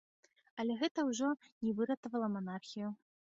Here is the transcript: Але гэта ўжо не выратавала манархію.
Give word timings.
Але 0.63 0.77
гэта 0.79 1.03
ўжо 1.09 1.29
не 1.67 1.75
выратавала 1.81 2.31
манархію. 2.39 2.89